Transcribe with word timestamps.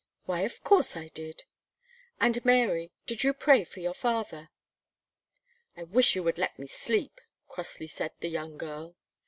"Why, 0.25 0.39
of 0.39 0.63
course 0.63 0.97
I 0.97 1.09
did." 1.09 1.43
"And, 2.19 2.43
Mary, 2.43 2.91
did 3.05 3.23
you 3.23 3.33
pray 3.35 3.63
for 3.63 3.81
your 3.81 3.93
father?" 3.93 4.49
"I 5.77 5.83
wish 5.83 6.15
you 6.15 6.23
would 6.23 6.39
let 6.39 6.57
me 6.57 6.65
sleep," 6.65 7.21
crossly 7.47 7.85
said 7.85 8.13
the 8.19 8.29
young 8.29 8.57
girl. 8.57 8.95